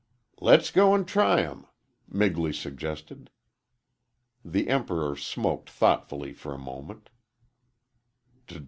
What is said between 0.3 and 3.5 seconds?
"Le's go an' try 'em," Migley suggested.